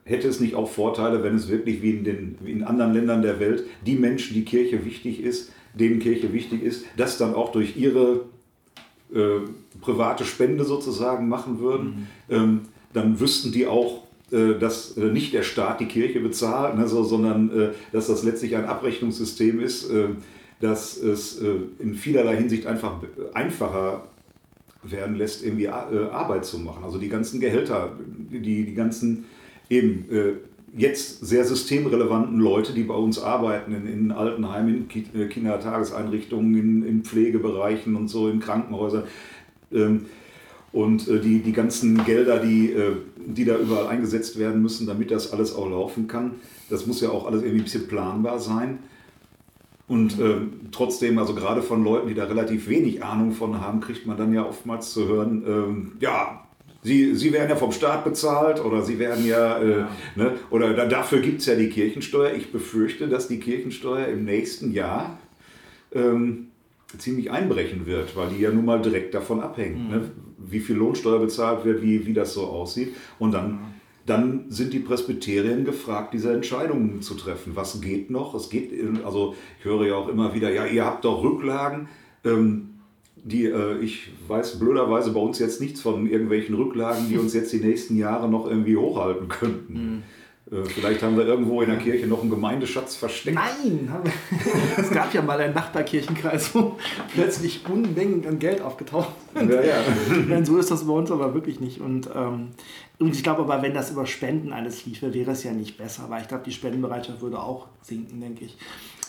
[0.05, 3.23] hätte es nicht auch Vorteile, wenn es wirklich wie in, den, wie in anderen Ländern
[3.23, 7.53] der Welt die Menschen, die Kirche wichtig ist, denen Kirche wichtig ist, das dann auch
[7.53, 8.25] durch ihre
[9.15, 9.41] äh,
[9.81, 12.35] private Spende sozusagen machen würden, mhm.
[12.35, 12.61] ähm,
[12.93, 17.05] dann wüssten die auch, äh, dass äh, nicht der Staat die Kirche bezahlt, ne, so,
[17.05, 19.91] sondern äh, dass das letztlich ein Abrechnungssystem ist,
[20.61, 21.41] dass es
[21.79, 23.01] in vielerlei Hinsicht einfach
[23.33, 24.09] einfacher
[24.83, 26.83] werden lässt, irgendwie Arbeit zu machen.
[26.83, 29.27] Also die ganzen Gehälter, die, die ganzen
[29.71, 30.07] eben
[30.77, 36.83] jetzt sehr systemrelevanten Leute, die bei uns arbeiten, in, in Altenheimen, in äh, Kindertageseinrichtungen, in,
[36.87, 39.05] in Pflegebereichen und so, in Krankenhäusern.
[39.73, 40.07] Ähm,
[40.73, 45.11] und äh, die, die ganzen Gelder, die, äh, die da überall eingesetzt werden müssen, damit
[45.11, 46.33] das alles auch laufen kann,
[46.69, 48.79] das muss ja auch alles irgendwie ein bisschen planbar sein.
[49.89, 50.37] Und äh,
[50.71, 54.35] trotzdem, also gerade von Leuten, die da relativ wenig Ahnung von haben, kriegt man dann
[54.35, 56.45] ja oftmals zu hören, ähm, ja,
[56.83, 59.91] Sie, Sie werden ja vom Staat bezahlt oder Sie werden ja, äh, ja.
[60.15, 62.35] Ne, oder da, dafür gibt es ja die Kirchensteuer.
[62.35, 65.19] Ich befürchte, dass die Kirchensteuer im nächsten Jahr
[65.93, 66.49] ähm,
[66.97, 69.91] ziemlich einbrechen wird, weil die ja nun mal direkt davon abhängt, mhm.
[69.91, 72.95] ne, wie viel Lohnsteuer bezahlt wird, wie, wie das so aussieht.
[73.19, 73.59] Und dann, mhm.
[74.07, 77.57] dann sind die Presbyterien gefragt, diese Entscheidungen zu treffen.
[77.57, 78.35] Was geht noch?
[78.35, 78.73] Es geht,
[79.05, 81.89] also ich höre ja auch immer wieder, ja, ihr habt doch Rücklagen.
[82.25, 82.78] Ähm,
[83.25, 87.53] die äh, ich weiß blöderweise bei uns jetzt nichts von irgendwelchen Rücklagen, die uns jetzt
[87.53, 90.03] die nächsten Jahre noch irgendwie hochhalten könnten.
[90.51, 93.37] Äh, vielleicht haben wir irgendwo in der Kirche noch einen Gemeindeschatz versteckt.
[93.37, 93.91] Nein!
[94.77, 96.77] es gab ja mal einen Nachbarkirchenkreis, wo
[97.15, 99.51] plötzlich Unmengen an Geld aufgetaucht sind.
[99.53, 100.45] Ja, ja.
[100.45, 101.81] so ist das bei uns aber wirklich nicht.
[101.81, 102.51] Und, ähm,
[102.99, 106.07] und ich glaube aber, wenn das über Spenden alles liefe, wäre es ja nicht besser.
[106.09, 108.57] Weil ich glaube, die Spendenbereitschaft würde auch sinken, denke ich.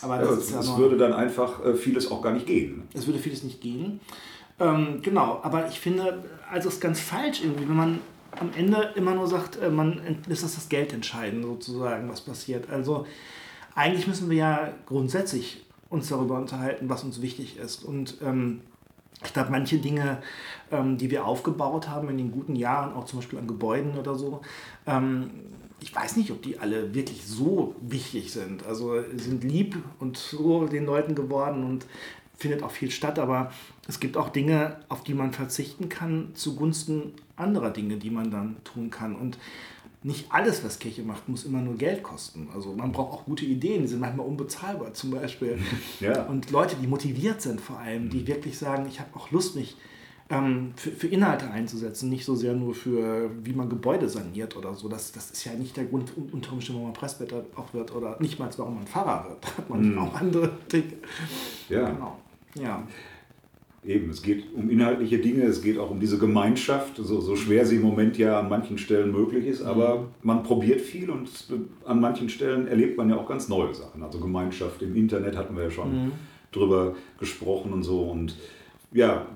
[0.02, 2.82] Aber das ja, ist ja es würde dann einfach äh, vieles auch gar nicht gehen.
[2.94, 4.00] Es würde vieles nicht gehen.
[4.58, 7.98] Ähm, genau, aber ich finde, also es ist ganz falsch irgendwie, wenn man
[8.38, 12.70] am Ende immer nur sagt, äh, man lässt das, das Geld entscheiden, sozusagen, was passiert.
[12.70, 13.06] Also
[13.74, 17.84] eigentlich müssen wir ja grundsätzlich uns darüber unterhalten, was uns wichtig ist.
[17.84, 18.60] Und ähm,
[19.24, 20.22] ich glaube, manche Dinge,
[20.70, 24.14] ähm, die wir aufgebaut haben in den guten Jahren, auch zum Beispiel an Gebäuden oder
[24.14, 24.40] so,
[24.86, 25.30] ähm,
[25.82, 28.66] ich weiß nicht, ob die alle wirklich so wichtig sind.
[28.66, 31.86] Also sind lieb und so den Leuten geworden und
[32.36, 33.52] findet auch viel statt, aber
[33.88, 38.56] es gibt auch Dinge, auf die man verzichten kann, zugunsten anderer Dinge, die man dann
[38.64, 39.16] tun kann.
[39.16, 39.38] Und
[40.02, 42.48] nicht alles, was Kirche macht, muss immer nur Geld kosten.
[42.54, 45.58] Also man braucht auch gute Ideen, die sind manchmal unbezahlbar zum Beispiel.
[46.00, 46.22] Ja.
[46.22, 49.76] Und Leute, die motiviert sind vor allem, die wirklich sagen, ich habe auch Lust, mich
[50.30, 54.74] ähm, für, für, Inhalte einzusetzen, nicht so sehr nur für, wie man Gebäude saniert oder
[54.74, 54.88] so.
[54.88, 58.16] Das, das ist ja nicht der Grund, unter Umständen, warum man Presbyter auch wird oder
[58.20, 59.44] nicht mal, warum man Pfarrer wird.
[59.44, 59.98] Da hat man mhm.
[59.98, 60.94] auch andere Dinge.
[61.68, 61.90] Ja.
[61.90, 62.16] Genau.
[62.54, 62.86] Ja.
[63.82, 67.64] Eben, es geht um inhaltliche Dinge, es geht auch um diese Gemeinschaft, so, so schwer
[67.64, 70.04] sie im Moment ja an manchen Stellen möglich ist, aber mhm.
[70.22, 71.30] man probiert viel und
[71.86, 74.02] an manchen Stellen erlebt man ja auch ganz neue Sachen.
[74.02, 76.12] Also Gemeinschaft im Internet hatten wir ja schon mhm.
[76.52, 78.02] drüber gesprochen und so.
[78.02, 78.36] Und
[78.92, 79.26] ja,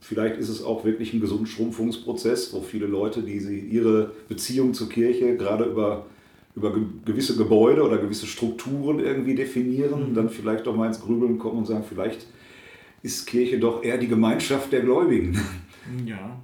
[0.00, 4.88] vielleicht ist es auch wirklich ein Gesundschrumpfungsprozess, wo viele Leute, die sie ihre Beziehung zur
[4.88, 6.06] Kirche gerade über
[6.56, 6.72] über
[7.04, 10.14] gewisse Gebäude oder gewisse Strukturen irgendwie definieren, mhm.
[10.14, 12.28] dann vielleicht doch mal ins Grübeln kommen und sagen, vielleicht
[13.04, 15.38] ist Kirche doch eher die Gemeinschaft der Gläubigen.
[16.06, 16.40] Ja.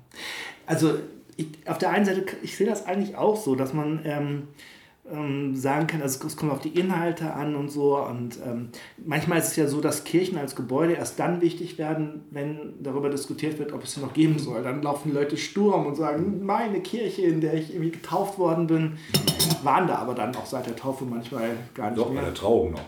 [0.66, 0.92] Also
[1.37, 4.42] ich, auf der einen Seite, ich sehe das eigentlich auch so, dass man ähm,
[5.11, 7.96] ähm, sagen kann, also es kommt auf die Inhalte an und so.
[7.96, 8.68] Und ähm,
[9.03, 13.09] manchmal ist es ja so, dass Kirchen als Gebäude erst dann wichtig werden, wenn darüber
[13.09, 14.62] diskutiert wird, ob es sie noch geben soll.
[14.62, 18.66] Dann laufen die Leute Sturm und sagen, meine Kirche, in der ich irgendwie getauft worden
[18.66, 18.99] bin,
[19.62, 22.20] waren da aber dann auch seit der Taufe manchmal gar nicht Doch, mehr.
[22.20, 22.85] Doch, bei der Trauung noch.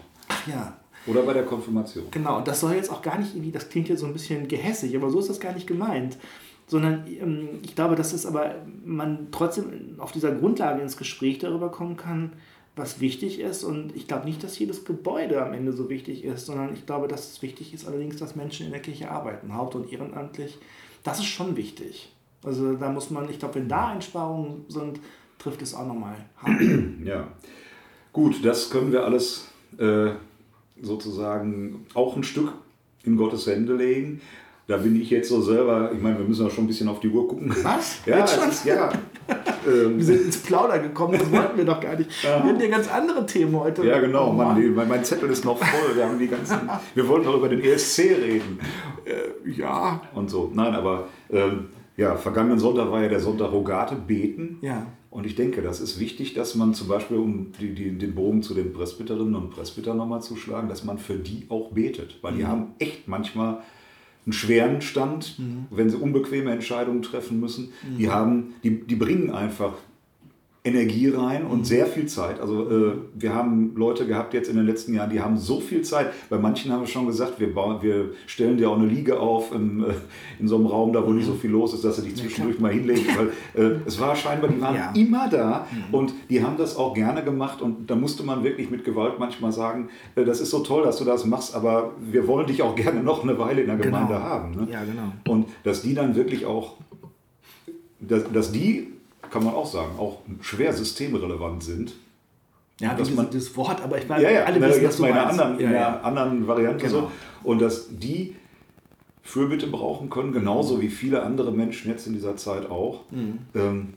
[0.46, 2.04] Ja, oder bei der Konfirmation.
[2.10, 4.48] Genau, und das soll jetzt auch gar nicht irgendwie, das klingt jetzt so ein bisschen
[4.48, 6.16] gehässig, aber so ist das gar nicht gemeint.
[6.66, 11.70] Sondern ähm, ich glaube, dass es aber man trotzdem auf dieser Grundlage ins Gespräch darüber
[11.70, 12.32] kommen kann,
[12.76, 13.64] was wichtig ist.
[13.64, 17.08] Und ich glaube nicht, dass jedes Gebäude am Ende so wichtig ist, sondern ich glaube,
[17.08, 20.58] dass es wichtig ist allerdings, dass Menschen in der Kirche arbeiten, haupt- und ehrenamtlich.
[21.02, 22.12] Das ist schon wichtig.
[22.44, 25.00] Also da muss man, ich glaube, wenn da Einsparungen sind,
[25.38, 26.16] trifft es auch nochmal
[27.04, 27.28] Ja,
[28.12, 30.10] gut, das können wir alles äh,
[30.82, 32.52] sozusagen auch ein Stück
[33.04, 34.20] in Gottes Hände legen.
[34.68, 37.00] Da bin ich jetzt so selber, ich meine, wir müssen auch schon ein bisschen auf
[37.00, 37.54] die Uhr gucken.
[37.62, 37.98] Was?
[38.06, 38.50] ja, jetzt schon?
[38.64, 38.92] Ja.
[39.64, 42.10] Ähm, wir sind ins Plauder gekommen, das wollten wir doch gar nicht.
[42.24, 43.86] Wir hatten ja ganz andere Themen heute.
[43.86, 45.94] Ja, genau, oh, Mann, die, mein, Zettel ist noch voll.
[45.94, 48.58] Wir, haben die ganzen, wir wollten noch über den ESC reden.
[49.04, 50.00] Äh, ja.
[50.14, 50.50] Und so.
[50.52, 54.58] Nein, aber ähm, ja, vergangenen Sonntag war ja der Sonntag Rogate, beten.
[54.62, 54.86] Ja.
[55.10, 58.42] Und ich denke, das ist wichtig, dass man zum Beispiel, um die, die, den Bogen
[58.42, 62.18] zu den Presbyterinnen und Presbytern nochmal zu schlagen, dass man für die auch betet.
[62.22, 62.48] Weil die mhm.
[62.48, 63.62] haben echt manchmal
[64.24, 65.66] einen schweren Stand, mhm.
[65.70, 67.72] wenn sie unbequeme Entscheidungen treffen müssen.
[67.82, 67.98] Mhm.
[67.98, 69.74] Die, haben, die, die bringen einfach
[70.64, 72.40] Energie rein und sehr viel Zeit.
[72.40, 75.82] Also äh, wir haben Leute gehabt jetzt in den letzten Jahren, die haben so viel
[75.82, 76.12] Zeit.
[76.30, 79.52] Bei manchen haben wir schon gesagt, wir, bauen, wir stellen dir auch eine Liege auf
[79.52, 79.86] in, äh,
[80.38, 82.60] in so einem Raum, da wo nicht so viel los ist, dass sie dich zwischendurch
[82.60, 83.06] mal hinlegen.
[83.16, 84.92] Weil äh, es war scheinbar, die waren ja.
[84.94, 85.94] immer da mhm.
[85.94, 87.60] und die haben das auch gerne gemacht.
[87.60, 90.96] Und da musste man wirklich mit Gewalt manchmal sagen, äh, das ist so toll, dass
[90.98, 93.96] du das machst, aber wir wollen dich auch gerne noch eine Weile in der genau.
[93.96, 94.52] Gemeinde haben.
[94.52, 94.68] Ne?
[94.70, 95.12] Ja, genau.
[95.26, 96.76] Und dass die dann wirklich auch,
[97.98, 98.91] dass, dass die
[99.32, 101.94] kann man auch sagen, auch schwer systemrelevant sind.
[102.80, 105.08] Ja, dass man das Wort, aber ich meine, ja, ja, alle na, wissen, jetzt mal
[105.08, 107.00] in einer anderen, ja, in einer anderen Variante genau.
[107.00, 107.10] so.
[107.42, 108.36] Und dass die
[109.22, 113.02] Fürbitte brauchen können, genauso wie viele andere Menschen jetzt in dieser Zeit auch.
[113.10, 113.38] Mhm.
[113.54, 113.94] Ähm,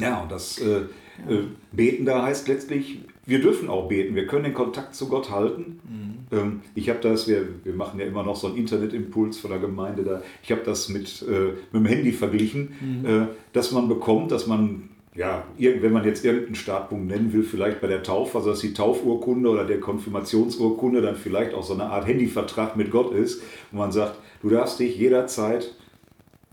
[0.00, 0.82] ja, und das äh,
[1.28, 5.30] äh, Beten da heißt letztlich, wir dürfen auch beten, wir können den Kontakt zu Gott
[5.30, 5.80] halten.
[5.84, 6.36] Mhm.
[6.36, 9.60] Ähm, ich habe das, wir, wir machen ja immer noch so einen Internetimpuls von der
[9.60, 13.06] Gemeinde da, ich habe das mit, äh, mit dem Handy verglichen, mhm.
[13.06, 17.82] äh, dass man bekommt, dass man, ja, wenn man jetzt irgendeinen Startpunkt nennen will, vielleicht
[17.82, 21.84] bei der Taufe, also dass die Taufurkunde oder der Konfirmationsurkunde dann vielleicht auch so eine
[21.84, 25.74] Art Handyvertrag mit Gott ist, wo man sagt, du darfst dich jederzeit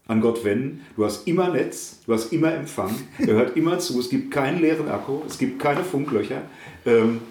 [0.07, 0.81] an Gott wenden.
[0.95, 4.61] Du hast immer Netz, du hast immer Empfang, er hört immer zu, es gibt keinen
[4.61, 6.43] leeren Akku, es gibt keine Funklöcher
[6.85, 7.21] ähm,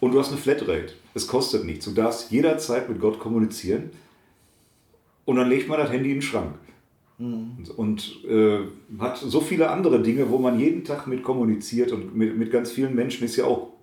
[0.00, 0.94] und du hast eine Flatrate.
[1.14, 1.86] Es kostet nichts.
[1.86, 3.90] Du darfst jederzeit mit Gott kommunizieren
[5.24, 6.54] und dann legt man das Handy in den Schrank.
[7.18, 7.56] Mhm.
[7.58, 8.58] Und, und äh,
[8.98, 12.72] hat so viele andere Dinge, wo man jeden Tag mit kommuniziert und mit, mit ganz
[12.72, 13.75] vielen Menschen ist ja auch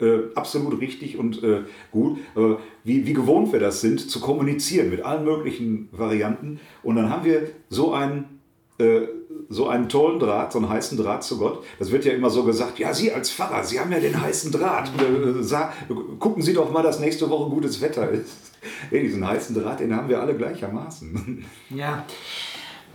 [0.00, 4.90] äh, absolut richtig und äh, gut, äh, wie, wie gewohnt wir das sind, zu kommunizieren
[4.90, 6.60] mit allen möglichen Varianten.
[6.82, 8.40] Und dann haben wir so einen,
[8.78, 9.02] äh,
[9.48, 11.64] so einen tollen Draht, so einen heißen Draht zu Gott.
[11.78, 14.52] Das wird ja immer so gesagt, ja, Sie als Pfarrer, Sie haben ja den heißen
[14.52, 14.90] Draht.
[14.98, 18.52] Äh, gucken Sie doch mal, dass nächste Woche gutes Wetter ist.
[18.90, 21.44] Ja, diesen heißen Draht, den haben wir alle gleichermaßen.
[21.70, 22.04] Ja,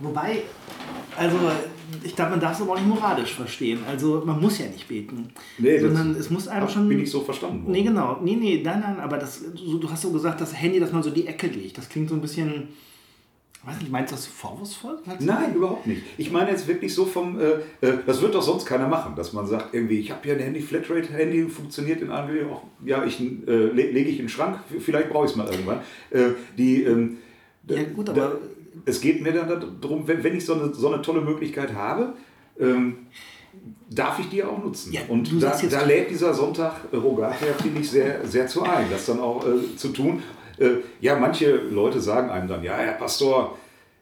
[0.00, 0.42] wobei,
[1.16, 1.36] also
[2.02, 3.80] ich glaube, man darf es aber auch nicht moralisch verstehen.
[3.88, 5.28] Also man muss ja nicht beten.
[5.58, 6.88] Nee, sondern es muss einem schon.
[6.88, 7.72] Bin ich so verstanden worden.
[7.72, 8.18] Nee, genau.
[8.22, 11.02] Nee, nee, nein, nein, aber das, so, du hast so gesagt, das Handy, dass man
[11.02, 11.78] so die Ecke legt.
[11.78, 12.68] Das klingt so ein bisschen.
[13.64, 15.00] Weiß nicht, meinst du das vorwurfsvoll?
[15.18, 16.02] Nein, überhaupt nicht.
[16.18, 19.32] Ich meine jetzt wirklich so vom, äh, äh, das wird doch sonst keiner machen, dass
[19.32, 23.24] man sagt, irgendwie, ich habe hier ein Handy, Flatrate-Handy, funktioniert in Anwendung, ja, ich äh,
[23.46, 25.80] le lege ich in den Schrank, vielleicht brauche ich es mal irgendwann.
[26.10, 27.16] Äh, die, ähm,
[27.68, 28.38] ja gut, aber...
[28.86, 32.14] Es geht mir dann darum, wenn, wenn ich so eine, so eine tolle Möglichkeit habe,
[32.58, 33.06] ähm,
[33.90, 34.92] darf ich die auch nutzen.
[34.92, 39.06] Ja, und da, da lädt dieser Sonntag Rogatia, finde ich, sehr, sehr zu ein, das
[39.06, 40.22] dann auch äh, zu tun.
[40.58, 43.58] Äh, ja, manche Leute sagen einem dann, ja, Herr Pastor,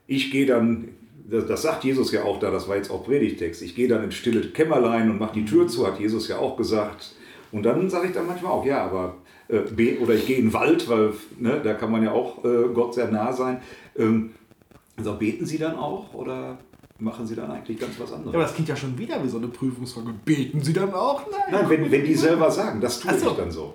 [0.07, 0.89] ich gehe dann,
[1.29, 4.05] das, das, sagt Jesus ja auch da, das war jetzt auch Predigtext, ich gehe dann
[4.05, 7.15] ins stille Kämmerlein und mache die Tür zu, hat Jesus ja auch gesagt.
[7.53, 9.17] Und dann sage ich dann manchmal auch, ja, aber
[9.49, 12.69] äh, oder ich gehe in den Wald, weil ne, da kann man ja auch äh,
[12.73, 13.61] Gott sehr nah sein.
[13.97, 14.31] Ähm,
[14.97, 16.59] also beten Sie dann auch oder
[16.99, 18.33] machen Sie dann eigentlich ganz was anderes?
[18.33, 20.13] Ja, aber das klingt ja schon wieder wie so eine Prüfungsfrage.
[20.25, 21.23] Beten Sie dann auch?
[21.31, 23.31] Nein, Nein wenn, wenn die selber sagen, das tue so.
[23.31, 23.75] ich dann so.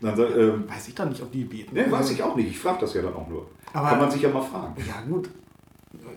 [0.00, 1.74] Dann, ähm, weiß ich dann nicht, ob die beten.
[1.74, 2.50] Nee, weiß ich auch nicht.
[2.50, 3.46] Ich frage das ja dann auch nur.
[3.72, 4.74] Aber, Kann man sich ja mal fragen.
[4.86, 5.30] Ja, gut.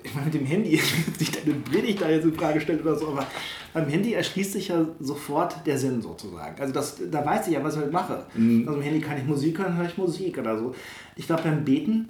[0.03, 0.75] Ich meine, mit dem Handy,
[1.17, 3.25] sich deine Predigt da jetzt in Frage stellt oder so, aber
[3.73, 6.59] beim Handy erschließt sich ja sofort der Sinn sozusagen.
[6.59, 8.25] Also das, da weiß ich ja, was ich halt mache.
[8.35, 8.67] Mhm.
[8.67, 10.75] Also im Handy kann ich Musik hören, höre ich Musik oder so.
[11.15, 12.09] Ich glaube, beim Beten,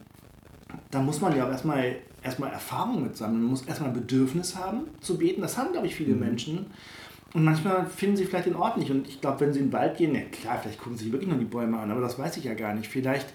[0.89, 3.41] da muss man ja auch erstmal erstmal Erfahrung mit sammeln.
[3.41, 5.41] Man muss erstmal ein Bedürfnis haben zu beten.
[5.41, 6.19] Das haben, glaube ich, viele mhm.
[6.19, 6.65] Menschen.
[7.33, 8.89] Und manchmal finden sie vielleicht den Ort nicht.
[8.89, 11.13] Und ich glaube, wenn sie in den Wald gehen, ja klar, vielleicht gucken sie sich
[11.13, 12.89] wirklich noch die Bäume an, aber das weiß ich ja gar nicht.
[12.89, 13.27] Vielleicht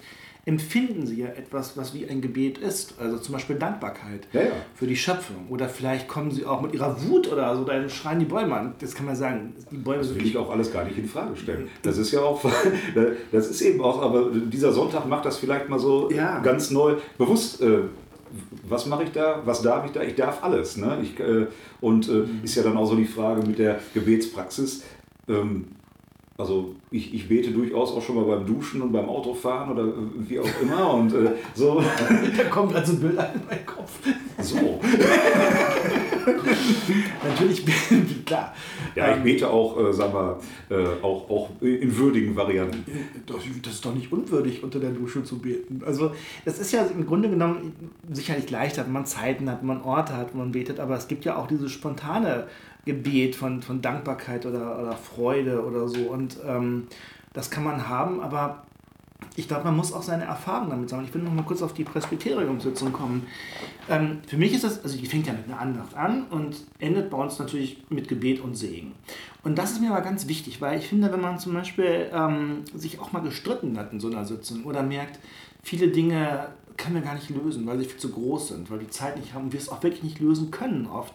[0.47, 2.99] empfinden sie ja etwas, was wie ein Gebet ist.
[2.99, 4.53] Also zum Beispiel Dankbarkeit ja, ja.
[4.75, 5.47] für die Schöpfung.
[5.49, 8.75] Oder vielleicht kommen sie auch mit ihrer Wut oder so, dann schreien die Bäume an.
[8.79, 9.55] Das kann man sagen.
[9.71, 11.69] Die Bäume das will ich auch alles gar nicht in Frage stellen.
[11.83, 12.45] Das ist ja auch,
[13.33, 16.41] das ist eben auch, aber dieser Sonntag macht das vielleicht mal so ja.
[16.41, 17.63] ganz neu bewusst.
[17.63, 17.85] Äh,
[18.69, 20.03] was mache ich da, was darf ich da?
[20.03, 20.77] Ich darf alles.
[20.77, 20.99] Ne?
[21.03, 21.47] Ich, äh,
[21.81, 22.41] und äh, mhm.
[22.43, 24.83] ist ja dann auch so die Frage mit der Gebetspraxis.
[25.29, 25.67] Ähm,
[26.37, 30.41] also ich, ich bete durchaus auch schon mal beim Duschen und beim Autofahren oder wie
[30.41, 30.95] auch immer.
[30.95, 31.81] Und äh, so.
[32.37, 33.99] da kommt also ein Bild in meinen Kopf.
[34.41, 34.81] So.
[37.25, 37.65] Natürlich,
[38.25, 38.55] klar.
[38.95, 42.85] Ja, ich Ähm, bete auch, äh, sagen wir, äh, auch, auch in würdigen Varianten.
[43.27, 45.83] Das, das ist doch nicht unwürdig, unter der Dusche zu beten.
[45.85, 46.13] Also,
[46.45, 47.73] das ist ja im Grunde genommen
[48.11, 51.37] sicherlich leichter, wenn man Zeiten hat, man Orte hat, man betet, aber es gibt ja
[51.37, 52.47] auch dieses spontane
[52.85, 56.01] Gebet von, von Dankbarkeit oder, oder Freude oder so.
[56.01, 56.87] Und ähm,
[57.33, 58.65] das kann man haben, aber
[59.37, 61.09] ich glaube, man muss auch seine Erfahrungen damit sammeln.
[61.09, 63.27] Ich will noch mal kurz auf die Presbyteriumssitzung kommen.
[63.89, 67.11] Ähm, für mich ist das, also die fängt ja mit einer Andacht an und endet
[67.11, 68.93] bei uns natürlich mit Gebet und Segen.
[69.43, 72.63] Und das ist mir aber ganz wichtig, weil ich finde, wenn man zum Beispiel ähm,
[72.75, 75.19] sich auch mal gestritten hat in so einer Sitzung oder merkt,
[75.63, 78.91] viele Dinge können wir gar nicht lösen, weil sie viel zu groß sind, weil die
[78.91, 81.15] Zeit nicht haben und wir es auch wirklich nicht lösen können oft.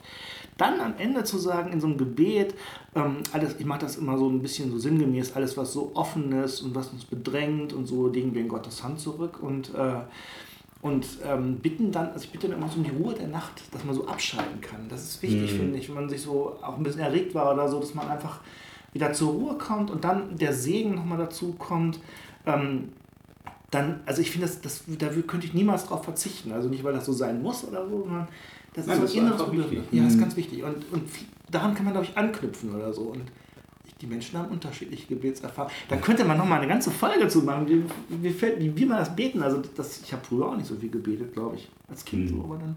[0.59, 2.53] Dann am Ende zu sagen, in so einem Gebet,
[2.93, 6.33] ähm, alles, ich mache das immer so ein bisschen so sinngemäß, alles, was so offen
[6.43, 10.01] ist und was uns bedrängt und so, legen wir in Gottes Hand zurück und, äh,
[10.81, 13.53] und ähm, bitten dann, also ich bitte dann immer so um die Ruhe der Nacht,
[13.71, 14.89] dass man so abschalten kann.
[14.89, 17.69] Das ist wichtig, finde ich, wenn man sich so auch ein bisschen erregt war oder
[17.69, 18.41] so, dass man einfach
[18.91, 21.99] wieder zur Ruhe kommt und dann der Segen nochmal dazu kommt.
[22.45, 22.89] Ähm,
[23.71, 26.51] dann, also ich finde, das, das, da könnte ich niemals drauf verzichten.
[26.51, 28.27] Also nicht, weil das so sein muss oder so, sondern
[28.73, 29.83] das Nein, ist so ein inneres Bedürfnis.
[29.91, 30.21] Ja, das ist Mhm.
[30.21, 30.63] ganz wichtig.
[30.63, 31.03] Und, und
[31.51, 33.01] daran kann man, glaube ich, anknüpfen oder so.
[33.03, 33.23] Und
[34.01, 35.75] die Menschen haben unterschiedliche Gebetserfahrungen.
[35.89, 37.83] Da könnte man nochmal eine ganze Folge zu machen, wie,
[38.23, 39.41] wie, wie, wie man das beten.
[39.43, 42.31] Also das, ich habe früher auch nicht so viel gebetet, glaube ich, als Kind.
[42.31, 42.37] Mhm.
[42.37, 42.75] So, aber, dann,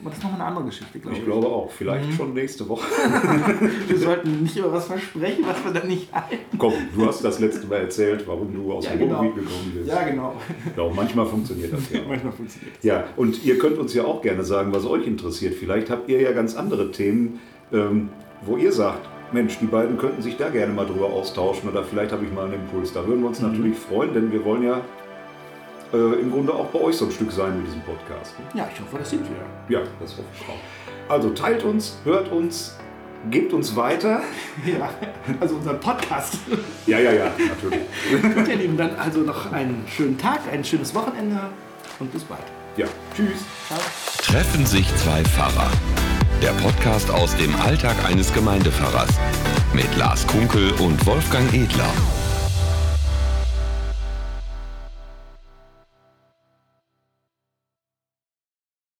[0.00, 1.22] aber das ist nochmal eine andere Geschichte, glaube ich.
[1.22, 1.70] Ich glaube auch.
[1.70, 2.12] Vielleicht Mhm.
[2.14, 2.84] schon nächste Woche.
[3.88, 6.58] Wir sollten nicht über was versprechen, was wir dann nicht halten.
[6.58, 9.20] Komm, du hast das letzte Mal erzählt, warum du aus Ja, dem genau.
[9.20, 9.88] Ruhrgebiet gekommen bist.
[9.88, 10.34] Ja, genau.
[10.76, 12.00] Und manchmal funktioniert das ja.
[12.08, 12.84] Manchmal funktioniert das.
[12.84, 15.54] Ja, und ihr könnt uns ja auch gerne sagen, was euch interessiert.
[15.54, 17.38] Vielleicht habt ihr ja ganz andere Themen,
[17.72, 18.08] ähm,
[18.44, 22.12] wo ihr sagt, Mensch, die beiden könnten sich da gerne mal drüber austauschen oder vielleicht
[22.12, 22.92] habe ich mal einen Impuls.
[22.92, 23.48] Da würden wir uns Mhm.
[23.52, 24.80] natürlich freuen, denn wir wollen ja
[25.92, 28.38] äh, im Grunde auch bei euch so ein Stück sein mit diesem Podcast.
[28.38, 28.46] ne?
[28.60, 29.78] Ja, ich hoffe, das sind wir.
[29.78, 31.10] Ja, das hoffe ich auch.
[31.12, 32.76] Also teilt uns, hört uns,
[33.30, 34.22] gebt uns weiter.
[34.66, 34.90] Ja,
[35.40, 36.38] also unser Podcast.
[36.86, 38.34] Ja, ja, ja, natürlich.
[38.34, 41.40] Gut, ihr Lieben, dann also noch einen schönen Tag, ein schönes Wochenende
[41.98, 42.42] und bis bald.
[42.76, 43.40] Ja, tschüss.
[43.66, 43.78] Ciao.
[44.22, 45.70] Treffen sich zwei Pfarrer.
[46.42, 49.10] Der Podcast aus dem Alltag eines Gemeindepfarrers.
[49.74, 51.92] Mit Lars Kunkel und Wolfgang Edler.